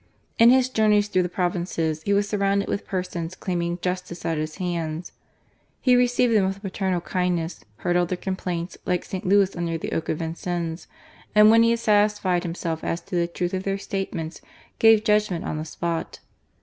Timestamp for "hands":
4.55-5.11